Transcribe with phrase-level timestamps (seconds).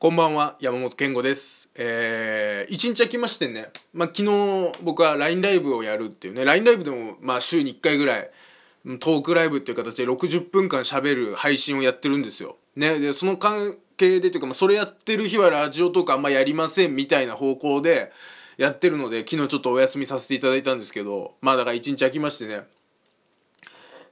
[0.00, 1.72] こんばんは、山本健吾です。
[1.74, 8.30] えー、一日空きましてね、まあ、昨日僕は LINE ライブをやるっていうね、LINE ライブでも、まあ、週に1回ぐらい、
[9.00, 12.54] トークライブっていう形で60分間喋る配信をやってるんですよ。
[12.76, 18.12] ね、で、その関係でというか、まあ、それやってる日はラジオとかあんまやりませんみたいな方向で
[18.56, 22.60] やってるので、昨日ちょっとお休みさせていただいたんですけど、まあだから一日空きましてね、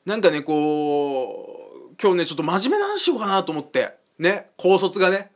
[0.04, 5.30] なんかね、こう、今日ね、ちょっと真面目な話しようかなと思って、ね、高卒がね、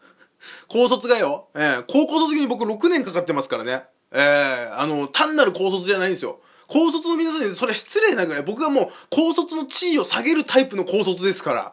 [0.68, 3.84] 高卒がよ、えー、高校卒業に僕6年かかってますからね。
[4.12, 6.40] えー、あの、単なる高卒じゃないんですよ。
[6.66, 11.72] 高卒の皆さんにそれ失礼なぐらい、僕はもう高卒の地位を下げるタイプの高卒ですから。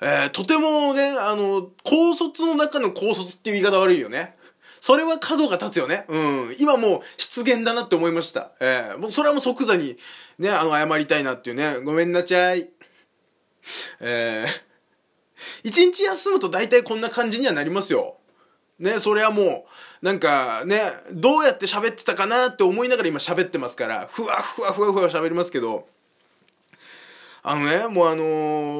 [0.00, 4.36] えー、とてもね、あの、高卒の中の高卒っていう言い方悪いよね。
[4.80, 6.04] それは角が立つよね。
[6.08, 6.56] うん。
[6.60, 8.52] 今もう失言だなって思いました。
[8.60, 9.96] えー、もうそれはもう即座に、
[10.38, 11.78] ね、あの、謝りたいなっていうね。
[11.82, 12.68] ごめんなちゃい。
[14.00, 14.65] えー、
[15.62, 18.16] 一日休むと大体こんな感じにはなりますよ。
[18.78, 19.66] ね、それはも
[20.02, 20.78] う、なんかね、
[21.12, 25.86] どうやって喋ってたかなって思いながら今喋ってますから、ふわふわふわふわ喋りますけど、
[27.48, 28.24] あのね、もうあの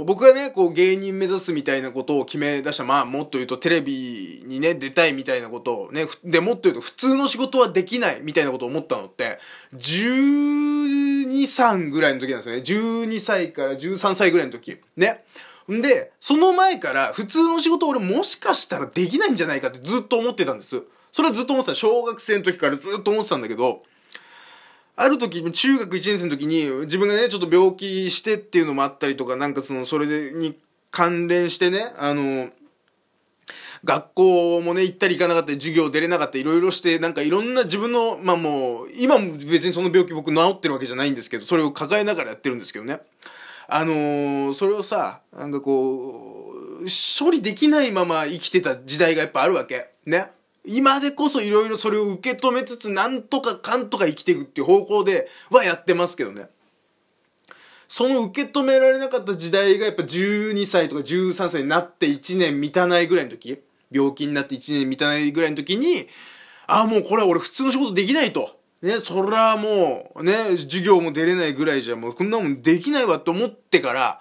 [0.02, 9.38] ー僕がね、こう芸人目指すみたいなことを決め出した、まあもっと言うとテレビにね、出たいみたいなことをね、で、もっと言うと普通の仕事はできないみたいなことを思ったのって、
[9.72, 12.62] 12、3ぐらいの時なんですよね。
[12.62, 14.78] 12歳から13歳ぐらいの時。
[14.96, 15.24] ね。
[15.72, 20.82] んで、その前から普通の仕事俺もしかしたらできないんじゃないかってずっと思ってたんです。
[21.12, 21.74] それはずっと思ってた。
[21.74, 23.82] 小学生の時からずっと思ってたんだけど、
[24.96, 30.58] ある時、中学1年生の時に、自分がね、ちょっと病気してっていうのもあったりとか、なんかその、それに
[30.90, 32.50] 関連してね、あの、
[33.84, 43.00] 学校もね、行ったり行かなかったり、授業出れなかったり、いろいろして、なんかいろんな自分の、まあもう、今も別にその病気僕治ってるわけじゃないんですけど、それを抱えながらやってるんですけどね。
[43.68, 46.86] あのーそれをさ、なんかこう、
[47.18, 49.90] 処理できないまま生きてた時代がやっぱあるわけ。
[50.04, 50.30] ね。
[50.64, 56.46] 今でこそいろいろそれを受け止めつつ、なんとかかんとか生きていくっていう方向ではやってますけどね。
[57.88, 66.08] その受け止められなかった時代がやっぱ12歳とか13歳になって1年満たないぐらいの時、病気になって1年満たないぐらいの時に、
[66.66, 68.55] ああ、もうこれは俺普通の仕事できないと。
[68.82, 74.20] ね、そりゃもう、ね、授業も出れないぐらいじゃもうこんなもんできないわって思ってから、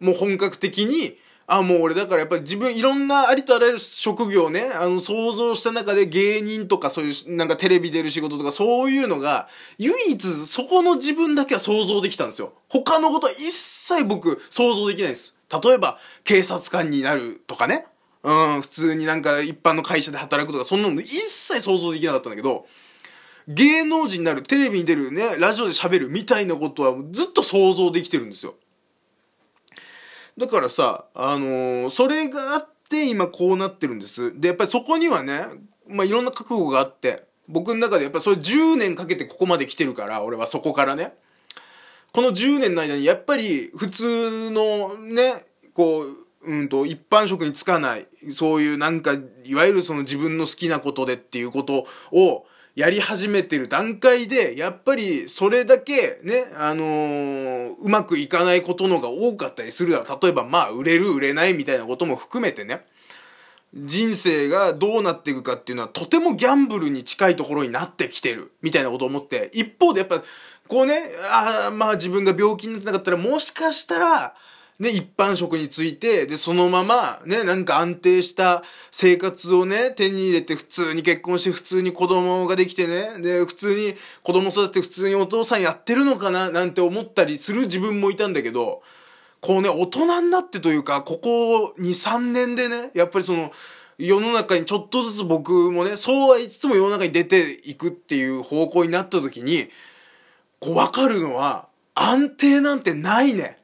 [0.00, 1.18] もう本格的に、
[1.50, 9.48] あ、もう俺だからやっぱり自分いろんなありとあらゆる職業ね、あの想像した中で芸人とかそういうなんかテレビ出る仕事とかそういうのが、
[9.78, 12.52] 唯一そこの自分だけは想像できたんですよ。
[12.68, 15.34] 他のことは一切僕想像できないです。
[15.64, 17.86] 例えば警察官になるとかね。
[18.22, 22.66] うん、普通になんか一般の会社で働くとかそんなの一切想像できなかったんだけど、
[23.48, 28.54] 芸能人になる、テレビに出るね、ラジオで喋るみたいなことはずっと想像できてるんですよ。
[30.36, 34.38] だからさ、あのーそれがあって今こうなってるんです。
[34.38, 35.46] で、やっぱりそこにはね、
[35.88, 41.14] まあ、いろんな覚悟があって、僕の中でやっぱりそれ10年かけてここまで来てるから、俺はそこからね。
[42.12, 46.06] この10年の間にやっぱり普通のね、こう、
[46.42, 52.46] うんと、一般職に就かない、そういうなんか、いわゆるその自分の好きなことでっていうことを
[52.78, 60.18] やり始めてる段階で、やっぱりそれだけね、あのーうまくいかないことのが多かったりするだろう。
[60.22, 62.86] 例えばまあ、売れる売れないみたいなことも含めてね、
[63.74, 68.52] 人生がどうなっていくかっていうのはとてもギャンブルに近いところになってきてる。
[68.62, 69.50] みたいなことを思って。
[69.52, 70.22] 一方でやっぱ
[70.68, 74.36] こうねああまあ自分が病気になってなかったらもしかしたら
[74.78, 88.82] ね一般職についてでそのままねなんか安定した生活をね手に入れて普通に結婚して普通に子供ができてねで普通に子供育てて普通にお父さんやってるのかななんて思ったりする自分もいたんだけど
[89.40, 93.52] こうね、大人になってというか、ここ2、3年でね、やっぱりその、
[93.96, 99.68] 世の中にちょっとずつ僕もね、そうは言いつつも世の中に出ていくっていう方向になった時に、
[100.60, 103.58] こう分かるのは、安定なんてないね。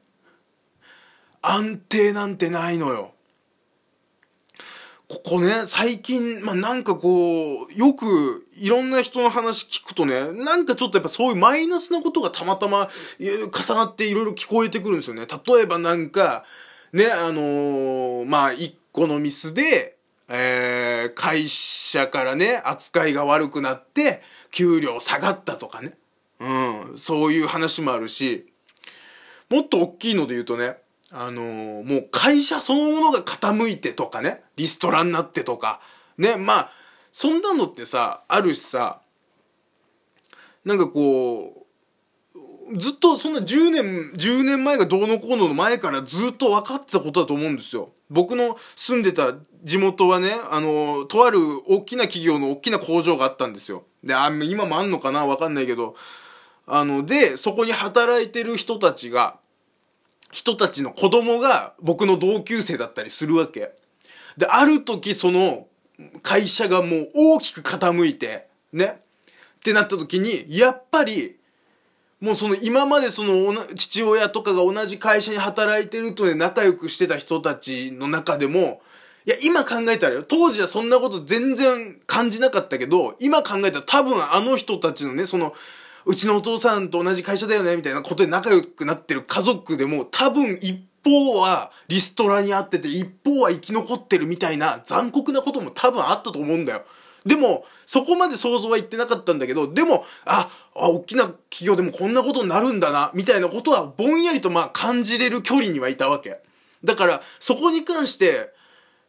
[1.47, 3.11] 安定なんてないのよ。
[5.07, 12.89] ここね、最近、まあ、なんかこう、よくいろんな人の話聞くとね、なんかちょっとやっぱそういうマイナスなことがたまたま
[13.19, 15.27] 重なっていろいろ聞こえてくるんですよね。
[15.27, 16.43] 例えばなんか、
[16.91, 19.97] ね、あのーまあ、一個のミスで、
[20.27, 25.93] えー、会社からね、扱いが悪くなって、給料下がったとかね。
[26.39, 26.47] う
[26.95, 28.47] ん、そういう話もあるし、
[29.51, 30.77] もっと大きいので言うとね、
[31.11, 35.79] あのーもう会社そのものが傾いてとかね、リストラになってとか、
[36.17, 36.71] ね、まあ、
[37.11, 39.01] そんなのってさ、あるしさ、
[40.63, 41.65] なんかこう
[42.77, 47.91] ずっとそんな10年、10年前がどうのこうのの前からずっと分かってたことだと思うんですよ。
[48.09, 53.83] 僕の住んでた地元はね、あの、とある大きな企業の大きな工場があったんですよ。
[54.03, 55.25] で、あ、今もあんのかな？
[55.25, 55.95] わかんないけど、
[56.65, 59.37] あの、で、そこに働いてる人たちが、
[60.35, 63.71] 人たちの子供が僕の同級生だったりするわけ。
[64.35, 65.67] で、ある時その
[66.23, 68.99] 会社がもう大きく傾いて、ね。
[69.59, 71.37] ってなった時に、やっぱり、
[72.19, 78.81] もうその今までその父親とかが同じ会社に働いてるとで仲良くしてた人たちの中でも、
[79.25, 85.53] いや、今考えたらよ、当時はそんなこと全然感じなかったけど、今考えたら多分あの人たちのね、その、
[86.05, 96.83] うちのお父さんと同じ会社だよね、みたいなことで仲良くなってる家族でも、多分一方はリストラにあってて、一方は生き残ってるみたいな残酷なことも多分あったと思うんだよ。
[97.25, 106.39] でも、そこまで想像は言ってなかったんだけど、でも、あ、あ、大きな企業でもこんなことになるんだな、みたいなことはぼんやりとまあ感じれる距離にはいたわけ。
[106.83, 108.53] だから、そこに関して、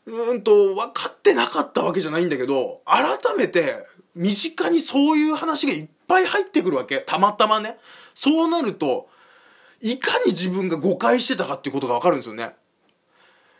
[0.06, 3.84] うんと、分かってなかったわけじゃないんだけど、改めて、
[4.16, 6.98] 身近にそういう話がいっぱい入ってくるわけ。
[6.98, 7.76] たまたまね。
[8.14, 9.08] そうなると、
[9.80, 12.54] いかに自分が誤解してたかっていうことがわかるんですよね。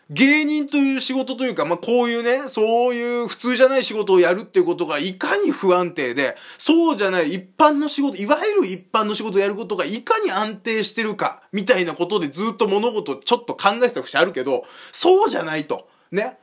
[0.08, 15.88] 芸人という仕事というか、まあ、こういうね、そういう普通じゃない仕事をやるっていうことがいかに不安定で、そうじゃない一般の仕事、いわゆる一般の仕事をやることがいかに安定してるか、みたいなことでずっと物事ちょっと考えてた節あるけど、そうじゃないと。
[16.12, 16.38] ね。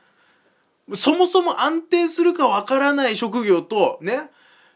[0.92, 4.30] そもそも安定するかわからない職業と、ね、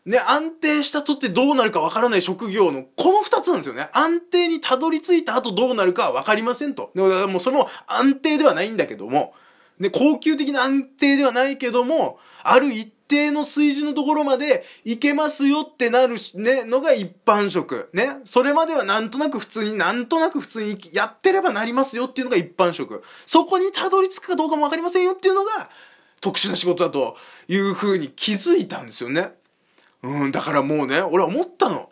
[0.08, 3.90] ね、安定したとってどうなるかわからない職業の、この二つなんですよね。
[3.92, 6.90] 安定にたどり着いた後どうなるかはわかりませんと。
[6.94, 9.34] でも、もうそれも安定ではないんだけども、
[9.78, 17.90] ね、高級的な安定ではないけども、ある一定の水準のところまでいけますよってなるね、のが一般職。
[17.92, 18.20] ね。
[18.24, 23.04] それまではなんとなく普通に、なんとなく普通にやってればなりますよっていうのが一般職。
[23.26, 25.68] そこにたどり着くかどうかもわかりませんよっていうのが
[26.20, 27.16] 特殊な仕事だと
[27.48, 29.32] いうふうに気づいたんですよね。
[30.02, 31.90] うん、だからもうね、俺は思ったの。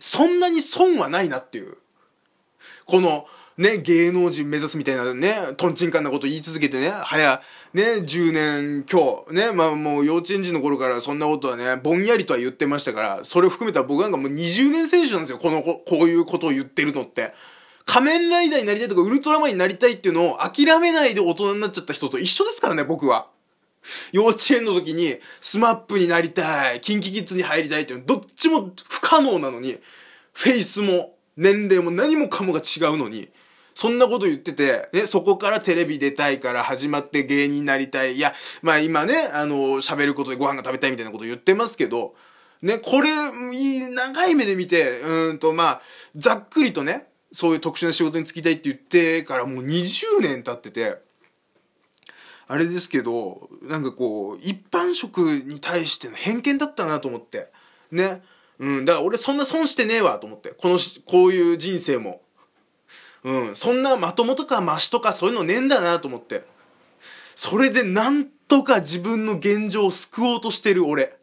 [0.00, 1.76] そんなに損はないなっていう。
[2.86, 3.26] この、
[3.58, 7.42] ね、芸能人目指すみたいなね、トンチンカンなこと言い続けてね、早、
[7.74, 17.34] ね、10年今日、ね、まあもう幼稚園児の頃からそんなことはね、ぼんやりとは言ってましたから、それを含めた僕なんかもう20年選手なんですよ、この、こういうことを言ってるのって。
[17.84, 23.26] 仮面ライダーになりたいとかウルトラマンになりたいっていうのを諦めないで大人になっちゃった人と一緒ですからね、僕は。
[24.12, 29.78] 幼稚園の時に、スマップになりたい、キンキキッズに入りたいっていう、どっちも不可能なのに、
[30.32, 33.28] フェイスも、年齢も何もかもが違うのに、
[33.74, 38.16] そんなこと言ってて、ね、そこからテレビ出たいから始まって芸人になりたい。
[38.16, 42.14] いや、まあ今ね、あの、喋ることでご飯が食べたいみたいなこと言ってますけど、
[42.60, 45.82] ね、これ、長い目で見て、うんと、まあ、
[46.14, 50.98] ざっくりとね、そういう特殊な仕事に就きたいって言ってからもう20年経ってて、
[52.48, 57.48] あれですけど、なんかこう、一般職に対しての偏見だったなと思って。
[57.90, 58.22] ね。
[58.58, 60.50] うん、だから俺そんな損してねえわと思って。
[60.50, 62.20] このしこういう人生も。
[63.24, 66.44] うん、そんなまともとかマシとかそういうのねえんだなと思って。
[67.34, 71.16] それでなんとか自分の現状を救おうとしてる俺。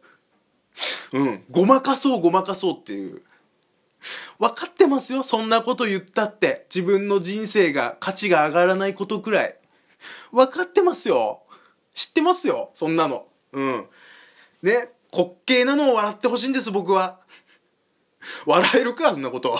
[1.12, 3.22] うん、ごまかそうごまかそうっていう。
[4.40, 5.22] 分かってますよ。
[5.22, 6.66] そんなこと言ったって。
[6.74, 9.56] 自分の人生が価値が上がらないことくらい。
[10.32, 11.42] 分かってますよ。
[11.94, 12.70] 知ってますよ。
[12.72, 13.26] そんなの。
[13.52, 13.86] うん。
[14.62, 14.92] ね。
[15.12, 17.20] 滑稽なのを笑ってほしいんです、僕は。
[18.46, 19.58] 笑えるか、そんなこと。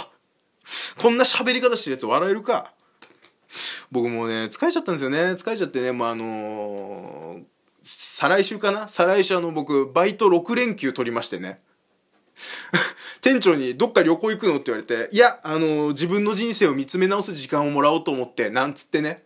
[0.96, 2.72] こんな喋り方してるやつ笑えるか。
[3.90, 5.18] 僕もね、疲れちゃったんですよね。
[5.32, 7.44] 疲れちゃってね、もうあのー、
[7.82, 11.60] 再来週かな再来週あの僕、バイト6連休取りましてね。
[13.20, 14.54] 店長にどっか旅行行くの？
[14.56, 19.24] って言われて、いや、あの、自分の人生を見つめ直す時間をもらおうと思って、なんつってね。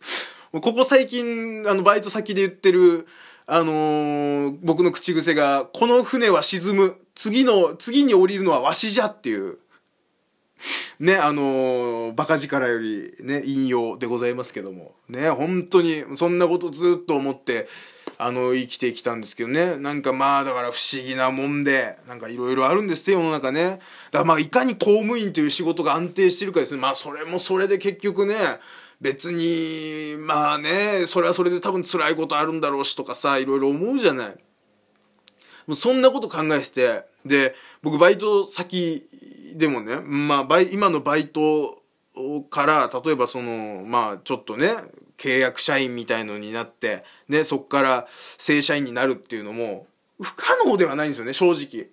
[0.52, 3.06] ここ最近、あの、バイト先で言ってる、
[3.46, 6.96] あのー、僕の口癖が、この船は沈む。
[7.14, 9.58] 次の、次に降りるのはわしじゃっていう。
[11.00, 14.94] ね、あのー、バカ力よりね、引用でございますけども。
[15.08, 17.68] ね、本当に、そんなことずっと思って、
[18.20, 19.76] あの、生きてきたんですけどね。
[19.76, 23.62] なんかまあ、だから不思議なもんで、なんかいろいろあるんですって、世の中ね。
[23.62, 23.80] だか
[24.18, 26.80] らまあ、いかに公務員という仕事が安定してるかですね。
[26.80, 28.34] まあ、それもそれで結局ね、
[29.00, 34.28] 別に、まあね、それはそれで多分辛いことあるんだろうしとかさ、いろいろ思うじゃない。
[35.68, 39.06] もうそんなこと考えてて、で、僕バイト先
[39.54, 41.82] でもね、まあバイ、今のバイト
[42.50, 44.74] から、例えばその、まあちょっとね、
[45.18, 48.08] 契約社員みたいのになって、ね、そっから
[48.38, 49.86] 正社員になるっていうのも、
[50.20, 51.88] 不可能ではないんですよね、正直。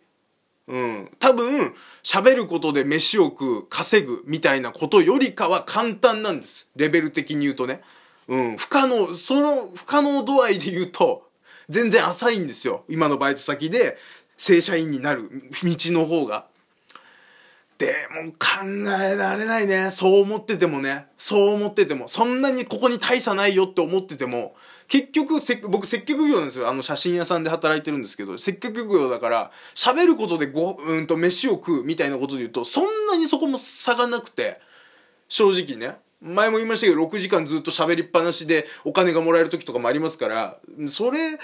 [0.67, 1.11] うん。
[1.19, 6.71] 多分、喋ることで飯を食う、稼ぐ、みたいなことよりかは簡単なんです。
[6.75, 7.81] レベル的に言うとね。
[8.27, 8.57] うん。
[8.57, 11.29] 不可能、その不可能度合いで言うと、
[11.69, 12.83] 全然浅いんですよ。
[12.89, 13.97] 今のバイト先で、
[14.37, 15.29] 正社員になる
[15.63, 16.47] 道の方が。
[17.77, 18.65] でも考
[19.03, 19.91] えられないね。
[19.91, 21.07] そう思っててもね。
[21.17, 22.07] そう思ってても。
[22.07, 24.55] そんなにここに大差ないよって思ってても、
[24.87, 26.69] 結局、僕接客業なんですよ。
[26.69, 34.61] あの写真屋さんで働いてるんですけど、接客業だから、喋ることでご、うんと飯を食うみたいなことで言うと、そんなにそこも差がなくて、
[35.27, 35.97] 正直ね。
[36.21, 41.37] 前も言いましたけど、6時間ずっと喋りっぱなしでお金がもらえる時とかもありますから、それ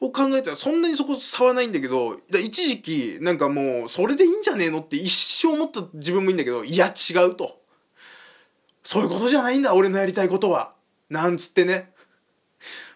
[0.00, 7.62] を考えたらそんなにそこ差はないんだけど、一時期なんかもうそれでいいんじゃねえのって一生思った自分もいいんだけど、いや違うと。
[8.82, 10.74] そういうことじゃないんだ、俺のやりたいことは。
[11.08, 11.92] なんつってね。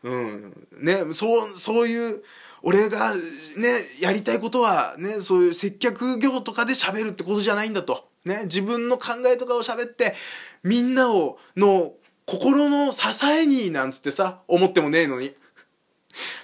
[0.03, 0.69] うん。
[0.81, 2.23] ね、そう、そういう、
[2.63, 3.15] 俺が
[3.57, 8.09] ね、やりたいことはね、そういう接客業とかで喋るってことじゃないんだと。
[8.29, 10.15] ね、自分の考えとかを喋って、
[10.63, 11.95] みんなを、の
[12.27, 15.35] 心の支えに、なんつってさ、思ってもねえのに。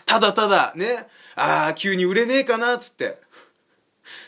[0.07, 3.23] ただただね、ああ、急に売れねえかな、つって。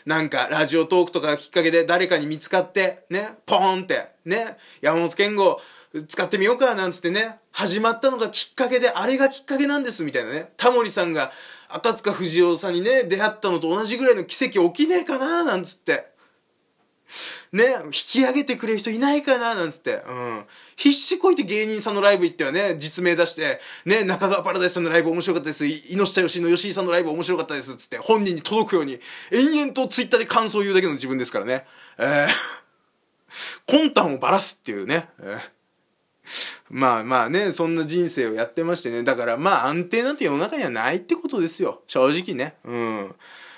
[0.05, 5.59] なんか、ラジオトークとかがきっかけで誰かに見つかって、ね、ポーンって、ね、山本健吾、
[6.07, 10.51] 使ってみようか、なんつってね、始まったのがきっかけで、あれがきっかけなんです、みたいなね。
[10.57, 11.31] タモリさんが、
[11.69, 16.16] 赤塚不二夫さんにね、出会ったのと同じぐらいの奇跡起きねえかな、なんつって。
[17.53, 20.03] ね、引き上げてくれる人いないかななんつって。
[20.07, 20.45] うん。
[20.75, 25.65] 必死こいて芸人さんのライブ行ってはね、実名出して、ね、中川パラダイスさんのライブ面白かったです。
[25.65, 27.75] 猪下義の吉井さんのライブ面白かったです。
[27.75, 28.99] つって、本人に届くように、
[29.31, 31.65] 延々とツイッターで感想を言うだけの自分ですからね。
[31.97, 35.09] えー、魂胆をばらすっていうね。
[35.19, 35.57] えー
[36.69, 39.03] まあまあね、そんな人生をやってましてね。
[39.03, 41.81] だからまあ安定なんて世の中にはないってことですよ。
[41.87, 42.55] 正直ね。
[42.65, 43.15] うん。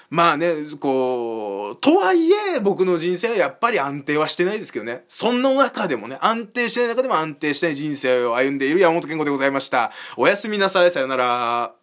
[0.10, 5.04] まあね、こう、とはいえ、僕の人生はやっぱり安定はしてないですけどね。
[5.08, 9.92] そんな中でもね、安定してない中でも安定してない人生を歩んでいる山本健吾でございました。
[10.18, 11.74] おやすみなさい、さよなら。